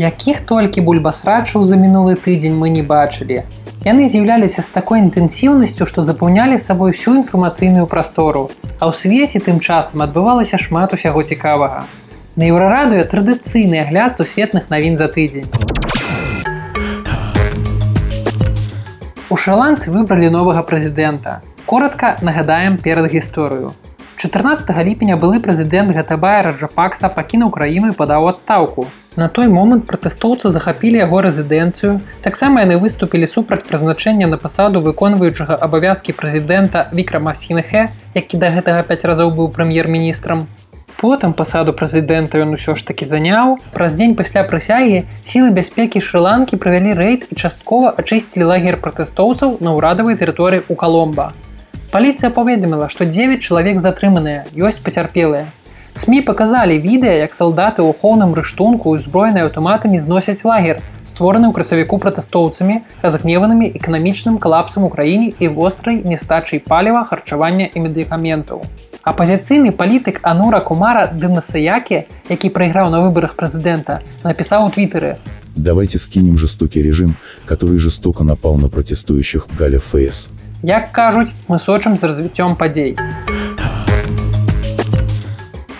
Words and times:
Якіх 0.00 0.40
толькі 0.48 0.80
бульбасрачаў 0.80 1.64
за 1.68 1.76
мінулы 1.76 2.16
тыдзень 2.16 2.56
мы 2.56 2.72
не 2.72 2.80
бачылі. 2.80 3.44
Яны 3.84 4.08
з'яўляліся 4.08 4.62
з 4.64 4.72
такой 4.72 5.04
інтэнсіўнасцю, 5.04 5.84
што 5.84 6.00
запаўнялі 6.00 6.56
сабой 6.56 6.96
всю 6.96 7.12
інфармацыйную 7.20 7.84
прастору. 7.84 8.48
А 8.80 8.88
ў 8.88 8.92
свеце 8.96 9.44
тым 9.44 9.60
часам 9.60 10.00
адбывалася 10.00 10.56
шмат 10.56 10.96
усяго 10.96 11.20
цікавага. 11.20 11.84
На 12.40 12.48
еўрарадыё 12.48 13.04
традыцыйны 13.04 13.84
агляд 13.84 14.16
сусветных 14.16 14.72
навін 14.72 14.96
за 14.96 15.12
тыдзень. 15.12 15.44
У 19.28 19.36
шаландцы 19.36 19.92
выбралі 19.92 20.32
новага 20.32 20.64
прэзідэнта. 20.64 21.44
Коратка 21.68 22.16
нагадаем 22.22 22.80
перад 22.80 23.12
гісторыю. 23.12 23.76
14 24.16 24.72
ліпеня 24.88 25.20
былы 25.20 25.36
прэзідэнт 25.36 25.92
Гатабая 25.92 26.40
Раджапакса 26.48 27.12
пакінуў 27.12 27.52
краіну 27.52 27.92
і 27.92 27.96
падаў 28.00 28.32
адстаўку. 28.32 28.88
На 29.14 29.28
той 29.28 29.44
момант 29.52 29.84
пратэстоўцы 29.84 30.48
захапілі 30.48 30.96
яго 30.96 31.20
рэзідэнцыю. 31.20 32.00
Таксама 32.24 32.64
яны 32.64 32.78
выступілі 32.80 33.28
супраць 33.28 33.60
прызначэння 33.66 34.24
на 34.24 34.38
пасаду 34.40 34.80
выконваючага 34.80 35.52
абавязкі 35.52 36.16
прэзідэнта 36.16 36.88
Вікрама 36.96 37.34
Сінхе, 37.36 37.92
які 38.16 38.40
да 38.40 38.48
гэтага 38.56 38.80
5 38.88 39.04
разоў 39.12 39.36
быў 39.36 39.52
прэм'ер-міністрам. 39.52 40.48
Потым 40.96 41.36
пасаду 41.36 41.76
прэзідэнта 41.76 42.40
ён 42.40 42.56
усё 42.56 42.72
ж 42.72 42.88
такі 42.88 43.04
заняў. 43.04 43.60
Праз 43.76 44.00
дзень 44.00 44.16
пасля 44.16 44.48
прысягі 44.48 45.04
сілы 45.28 45.52
бяспекі 45.52 46.00
шрыланкі 46.00 46.56
правялі 46.56 46.96
рэйд 46.96 47.28
і 47.28 47.36
часткова 47.36 47.92
ачысцілі 48.00 48.48
лагер 48.48 48.80
пратэстоўцаў 48.80 49.58
на 49.60 49.76
ўрадавай 49.76 50.16
тэрыторыі 50.16 50.64
ў 50.64 50.72
Каломба. 50.72 51.34
Паліцыя 51.92 52.32
паведаміла, 52.32 52.88
што 52.88 53.04
9 53.04 53.44
чалавек 53.44 53.84
затрыманыя, 53.84 54.48
ёсць 54.56 54.80
пацярпелыя. 54.80 55.52
СМ 55.96 56.22
показалі 56.22 56.78
відэа, 56.78 57.22
як 57.22 57.34
салдаты 57.34 57.82
ў 57.82 57.92
ахоўным 57.92 58.34
рыштунку 58.34 58.90
узброеныя 58.96 59.46
аўтаматамі 59.46 60.00
зносяць 60.00 60.42
лагер, 60.42 60.80
створаны 61.04 61.48
ў 61.48 61.52
красавіку 61.52 61.98
пратэстоўцамі, 62.02 62.82
разгневанымі 63.02 63.70
эканамічным 63.76 64.38
калапсам 64.42 64.84
у 64.84 64.90
краіне 64.90 65.32
і 65.38 65.48
вострай 65.52 66.02
нестачай 66.02 66.58
паліва 66.58 67.04
харчавання 67.04 67.68
і 67.68 67.86
медыкаментаў. 67.86 68.64
Апазіцыйны 69.02 69.74
палітык 69.74 70.22
Анура 70.22 70.60
Кумара 70.60 71.10
Дынасаякі, 71.10 72.06
які 72.30 72.48
прайграў 72.54 72.90
на 72.90 73.02
выбарах 73.02 73.34
прэзідэнта, 73.34 74.02
напісаў 74.22 74.66
у 74.66 74.70
твиттеры: 74.70 75.18
Давайте 75.56 75.98
скинем 75.98 76.38
жестокий 76.38 76.82
режим, 76.82 77.16
который 77.44 77.78
жестоко 77.78 78.24
напал 78.24 78.56
на 78.58 78.68
протестующих 78.68 79.48
в 79.48 79.58
Гале 79.58 79.78
ФС. 79.78 80.28
Як 80.62 80.92
кажуць, 80.92 81.34
мы 81.48 81.58
сочым 81.58 81.98
з 81.98 82.04
развіццём 82.06 82.54
падзей. 82.56 82.96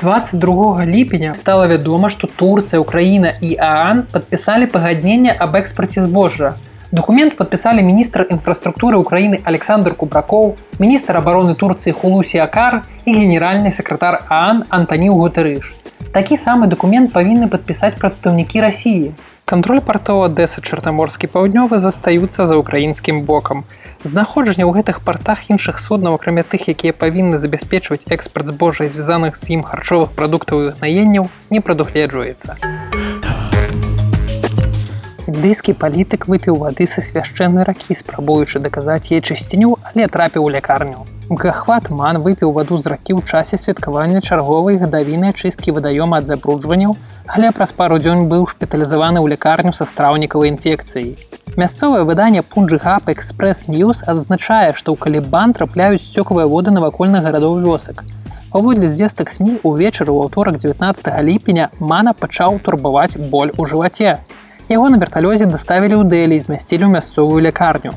22 0.00 0.84
ліпеня 0.86 1.34
стала 1.34 1.66
вядома, 1.66 2.08
што 2.08 2.26
Турцыя, 2.26 2.80
Украіна 2.80 3.34
і 3.40 3.56
Аан 3.60 4.06
падпісалі 4.08 4.66
пагадненне 4.72 5.34
аб 5.36 5.60
экспарце 5.60 6.00
збожжа. 6.00 6.56
Дакумент 6.88 7.36
падпісалі 7.36 7.84
міністр 7.84 8.24
інфраструктуры 8.32 8.96
ўкраіны 8.96 9.44
Александр 9.44 9.92
Кубракоў, 9.92 10.56
міністр 10.80 11.20
абароны 11.20 11.52
Турцыі 11.52 11.92
Хулусі 11.92 12.40
Акар 12.40 12.80
і 13.04 13.12
генеральны 13.12 13.76
сакратар 13.76 14.24
Аан 14.32 14.64
Антаніў 14.72 15.20
Гутарыш. 15.20 15.79
Такі 16.10 16.34
самы 16.34 16.66
дакумент 16.66 17.12
павінны 17.14 17.46
падпісаць 17.46 17.94
прадстаўнікі 17.94 18.58
рассіі. 18.64 19.12
Кантроль 19.46 19.78
партоў 19.78 20.24
Адэса 20.26 20.58
Чартаморскі 20.58 21.30
паўднёвы 21.30 21.78
застаюцца 21.78 22.46
за 22.50 22.58
украінскім 22.58 23.22
бокам. 23.28 23.62
Знаходжанне 24.02 24.66
ў 24.66 24.74
гэтых 24.74 25.06
партах 25.06 25.46
іншых 25.54 25.78
суднаў, 25.78 26.18
акрамя 26.18 26.42
тых, 26.42 26.66
якія 26.66 26.90
павінны 26.98 27.38
забяспечваць 27.38 28.10
экспарт 28.10 28.50
збожжа 28.50 28.90
і 28.90 28.90
звязаных 28.90 29.38
з 29.38 29.54
ім 29.54 29.62
харчовых 29.62 30.10
прадуктаў 30.18 30.66
і 30.66 30.74
гнаенняў, 30.82 31.30
не 31.54 31.62
прадугледжваецца. 31.62 32.58
Індыйскі 35.30 35.78
палітык 35.78 36.26
выпіў 36.26 36.58
вады 36.58 36.90
са 36.90 37.06
свяшчэннай 37.06 37.62
ракі, 37.62 37.94
спрабуючы 37.94 38.58
даказаць 38.58 39.14
яе 39.14 39.22
чысціню, 39.22 39.78
але 39.86 40.10
трапіў 40.10 40.42
у 40.42 40.50
лякарню. 40.50 41.06
Гахват 41.30 41.90
ман 41.94 42.16
выпіў 42.26 42.50
ваду 42.50 42.76
з 42.82 42.90
ракі 42.90 43.14
ў 43.14 43.22
часе 43.22 43.54
святкавання 43.54 44.18
чарговай 44.18 44.78
гадавінай 44.82 45.30
чысткі 45.30 45.70
вадаёма 45.76 46.18
ад 46.18 46.26
забруджванняў, 46.26 46.96
але 47.30 47.52
праз 47.54 47.70
пару 47.70 47.98
дзён 48.02 48.26
быў 48.32 48.48
шпіталізаваны 48.50 49.22
ў 49.22 49.30
лякарню 49.30 49.70
са 49.70 49.86
страўнікавай 49.86 50.50
інфекцыяй. 50.50 51.14
Мясцовае 51.54 52.02
выданне 52.02 52.42
Пунджгап 52.42 53.06
Экспрэс 53.14 53.70
Ньюс 53.70 54.02
адзначае, 54.02 54.74
што 54.74 54.90
ў 54.90 54.98
калібан 54.98 55.54
трапляюць 55.54 56.02
сцёкавыя 56.02 56.50
воды 56.50 56.74
навакольных 56.74 57.22
гарадоў 57.22 57.62
вёсак. 57.62 58.02
Паводле 58.50 58.90
звестак 58.90 59.30
СМ 59.30 59.62
увечары 59.62 60.10
ў 60.10 60.26
аўторак 60.26 60.58
19 60.58 61.14
ліпеня 61.30 61.70
мана 61.78 62.10
пачаў 62.10 62.58
турбаваць 62.58 63.14
боль 63.14 63.54
у 63.54 63.70
жываце. 63.70 64.18
Яго 64.66 64.90
на 64.90 64.98
верталёзе 64.98 65.46
даставілі 65.46 65.94
ў 65.94 66.10
дэлі 66.10 66.42
і 66.42 66.46
змясцілі 66.50 66.90
ў 66.90 66.98
мясцовую 66.98 67.38
лякарню. 67.38 67.94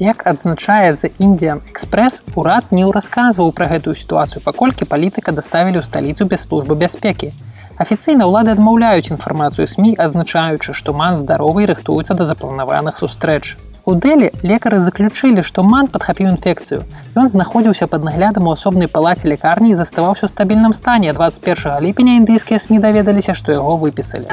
Як 0.00 0.22
адзначае 0.24 0.96
за 0.96 1.10
Індіан 1.20 1.58
Экспрэс, 1.68 2.22
урад 2.32 2.70
не 2.72 2.86
расказваў 2.88 3.50
пра 3.52 3.66
гэтую 3.68 3.92
сітуацыю, 3.92 4.40
паколькі 4.40 4.88
палітыка 4.88 5.28
даставілі 5.36 5.76
ў 5.76 5.84
сталіцу 5.84 6.24
без 6.24 6.40
службы 6.48 6.72
бяспекі. 6.72 7.28
Афіцыйна 7.76 8.24
ўлады 8.24 8.56
адмаўляюць 8.56 9.12
інфармацыю 9.12 9.68
СМ, 9.68 9.92
азначаючы, 10.00 10.72
што 10.72 10.96
ман 10.96 11.20
здаровы 11.20 11.68
рыхтуецца 11.68 12.16
да 12.16 12.24
запланаваных 12.24 12.96
сустрэч. 12.96 13.60
У 13.84 13.92
дэлі 13.92 14.32
лекары 14.40 14.80
заключылі, 14.80 15.44
што 15.44 15.68
ман 15.68 15.92
падхапіў 15.92 16.32
інфекцыю. 16.32 16.88
Ён 17.12 17.28
знаходзіўся 17.28 17.84
пад 17.84 18.00
наглядам 18.00 18.48
у 18.48 18.56
асобнай 18.56 18.88
палаце 18.88 19.28
лекарні 19.28 19.76
і 19.76 19.76
заставаўся 19.76 20.24
ў 20.24 20.32
стабільным 20.32 20.72
стане 20.72 21.12
21 21.12 21.76
ліпеня 21.84 22.16
індыйскія 22.24 22.56
СМ 22.56 22.80
даведаліся, 22.80 23.36
што 23.36 23.52
яго 23.52 23.76
выпісалі. 23.76 24.32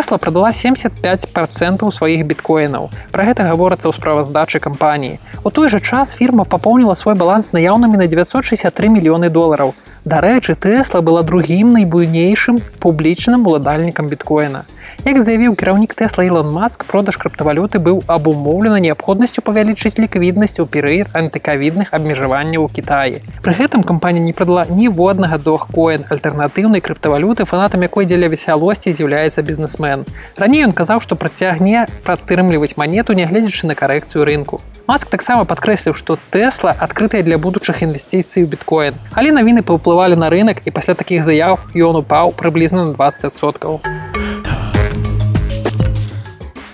Тэсла 0.00 0.16
прадала 0.16 0.48
75% 0.56 1.84
сваіх 1.92 2.22
біткоінаў. 2.24 2.86
Пра 3.12 3.24
гэта 3.28 3.44
гаворыцца 3.44 3.84
ў 3.84 3.92
справаздачы 3.92 4.56
кампаніі. 4.56 5.20
У 5.44 5.52
той 5.52 5.68
жа 5.68 5.76
час 5.76 6.16
фірма 6.16 6.48
папоўніла 6.48 6.96
свой 6.96 7.20
баланс 7.20 7.52
наяўнымі 7.52 8.00
на 8.00 8.08
963 8.08 8.88
мільёны 8.96 9.28
долараў. 9.28 9.76
Дарэчы, 10.04 10.54
Тэсла 10.56 11.02
была 11.04 11.20
другім 11.22 11.76
найбуйнейшым 11.76 12.56
публічным 12.80 13.44
уладальнікам 13.44 14.08
біткоіна. 14.08 14.64
Як 15.04 15.20
заявіў 15.20 15.56
кіраўнік 15.60 15.92
Тэсла 15.92 16.24
Ілон 16.24 16.48
Маск, 16.48 16.88
продаж 16.88 17.20
крыптавалюты 17.20 17.76
быў 17.76 18.00
абумоўлена 18.08 18.80
неабходнасцю 18.80 19.44
павялічыць 19.44 20.00
ліквіднасць 20.00 20.56
у 20.56 20.64
перыяд 20.64 21.12
антыкавідных 21.12 21.92
абмежаванняў 21.92 22.64
у 22.64 22.72
Кіаі. 22.72 23.20
Пры 23.44 23.52
гэтым 23.60 23.84
кампанія 23.84 24.24
не 24.24 24.32
прадала 24.32 24.64
ніводнага 24.72 25.36
дохкоін 25.36 26.08
альтэрнатыўнай 26.08 26.80
крыптавалюты, 26.80 27.44
фанатам 27.44 27.84
якой 27.84 28.08
дзеля 28.08 28.32
весялосці 28.32 28.96
з'яўляецца 28.96 29.44
бізнесмен. 29.44 30.08
Раней 30.40 30.64
ён 30.64 30.72
казаў, 30.72 31.04
што 31.04 31.12
працягне 31.12 31.84
пратрымліваць 32.08 32.80
манету, 32.80 33.12
нягледзячы 33.12 33.68
на 33.68 33.76
карэкцыю 33.76 34.24
рынку. 34.24 34.64
Маск 34.90 35.06
таксама 35.06 35.44
падкрэсліў, 35.46 35.94
што 35.94 36.18
Тэсла 36.34 36.72
адкрытая 36.74 37.22
для 37.22 37.38
будучых 37.38 37.84
інвестыцый 37.86 38.42
у 38.42 38.48
біткоін. 38.50 38.96
Але 39.14 39.30
навіны 39.30 39.62
паўплывалі 39.90 40.14
на 40.14 40.30
рынок 40.30 40.62
і 40.66 40.70
пасля 40.70 40.94
такіх 40.94 41.24
заяў 41.26 41.58
ён 41.74 41.98
упаў 41.98 42.30
прыблізна 42.30 42.86
на 42.86 42.92
20соткаў. 42.94 43.82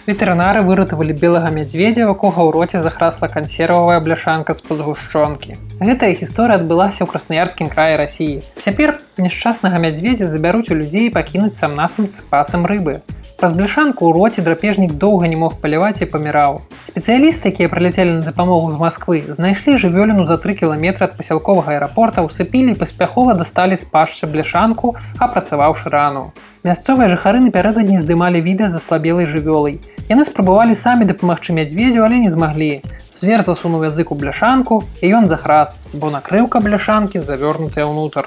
Ветэрынары 0.06 0.60
выратавалі 0.62 1.16
белага 1.16 1.48
мядзведзя, 1.48 2.04
якога 2.12 2.44
ў 2.44 2.52
роце 2.52 2.82
захрасла 2.84 3.32
кансервавая 3.32 4.04
бляшанка 4.04 4.52
з-пад 4.52 4.84
гушчонкі. 4.84 5.56
Гэтая 5.80 6.12
гісторыя 6.12 6.60
адбылася 6.60 7.02
ў 7.02 7.10
краснаярскім 7.10 7.72
краі 7.72 7.96
рассіі. 7.96 8.44
Цяпер 8.60 9.00
няшчаснага 9.16 9.80
мядзведзя 9.80 10.28
забяруць 10.28 10.68
у 10.68 10.76
людзей 10.76 11.08
пакінуць 11.08 11.56
сам 11.56 11.72
насам 11.72 12.06
з 12.06 12.20
пасам 12.28 12.68
рыбы. 12.68 13.00
Праз 13.40 13.56
бляшанку 13.56 14.06
ў 14.06 14.12
роце 14.12 14.44
драпежнік 14.44 14.92
доўга 15.00 15.24
не 15.24 15.40
мог 15.40 15.56
паляваць 15.64 16.04
і 16.04 16.12
паміраў. 16.12 16.60
Спецыялісты, 16.96 17.52
якія 17.52 17.68
прыляцелі 17.68 18.12
на 18.16 18.22
дапамогу 18.24 18.72
з 18.72 18.80
Масквы, 18.80 19.28
знайшлі 19.28 19.76
жывёліну 19.76 20.24
за 20.24 20.40
тры 20.40 20.56
кіламетры 20.56 21.04
ад 21.04 21.18
пасялковага 21.20 21.76
аэрапорта, 21.76 22.24
усыпілі 22.24 22.72
і 22.72 22.78
паспяхова 22.80 23.36
дасталі 23.36 23.76
з 23.76 23.84
пашча 23.84 24.24
бляшанку, 24.24 24.96
апрацаваўшы 25.20 25.92
рану. 25.92 26.32
Мясцовыя 26.64 27.12
жыхары 27.12 27.44
напярэдадні 27.44 28.00
здымалі 28.00 28.40
відэа 28.40 28.72
за 28.72 28.80
слабелай 28.80 29.28
жывёлай. 29.28 29.76
Яны 30.08 30.24
спрабавалі 30.24 30.72
самі 30.72 31.04
дапамагчы 31.04 31.52
мядзведзю, 31.52 32.00
але 32.00 32.16
не 32.16 32.32
змаглі. 32.32 32.80
Звер 33.12 33.44
засунуў 33.44 33.92
язык 33.92 34.08
у 34.08 34.16
бляшанку 34.16 34.80
і 35.04 35.12
ён 35.20 35.28
захрас, 35.28 35.76
бо 35.92 36.08
накрыўка 36.08 36.64
бляшанкі 36.64 37.20
завёрнутая 37.20 37.84
ўнутр. 37.84 38.24